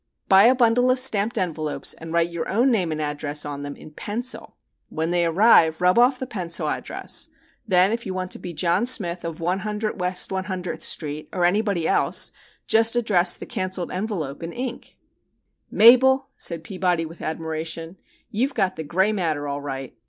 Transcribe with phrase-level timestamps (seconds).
[0.27, 3.75] Buy a bundle of stamped envelopes and write your own name and address on them
[3.75, 4.55] in pencil.
[4.89, 7.29] When they arrive rub off the pencil address.
[7.67, 11.45] Then if you want to be John Smith of 100 West One Hundredth Street, or
[11.45, 12.31] anybody else,
[12.65, 14.97] just address the cancelled envelope in ink."
[15.69, 17.97] "Mabel," said Peabody with admiration,
[18.31, 19.95] "you've got the 'gray matter' all right.